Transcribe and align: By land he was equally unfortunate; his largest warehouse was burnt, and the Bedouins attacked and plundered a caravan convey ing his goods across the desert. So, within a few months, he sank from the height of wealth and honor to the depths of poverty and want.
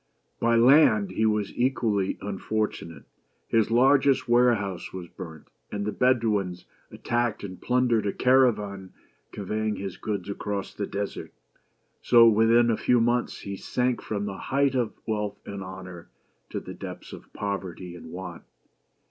By 0.39 0.55
land 0.55 1.11
he 1.11 1.27
was 1.27 1.55
equally 1.55 2.17
unfortunate; 2.21 3.03
his 3.47 3.69
largest 3.69 4.27
warehouse 4.27 4.91
was 4.91 5.07
burnt, 5.07 5.47
and 5.71 5.85
the 5.85 5.91
Bedouins 5.91 6.65
attacked 6.89 7.43
and 7.43 7.61
plundered 7.61 8.07
a 8.07 8.11
caravan 8.11 8.93
convey 9.31 9.67
ing 9.67 9.75
his 9.75 9.97
goods 9.97 10.27
across 10.27 10.73
the 10.73 10.87
desert. 10.87 11.31
So, 12.01 12.27
within 12.27 12.71
a 12.71 12.77
few 12.77 12.99
months, 12.99 13.41
he 13.41 13.55
sank 13.55 14.01
from 14.01 14.25
the 14.25 14.35
height 14.37 14.73
of 14.73 14.93
wealth 15.05 15.37
and 15.45 15.61
honor 15.63 16.09
to 16.49 16.59
the 16.59 16.73
depths 16.73 17.13
of 17.13 17.31
poverty 17.33 17.95
and 17.95 18.09
want. 18.09 18.41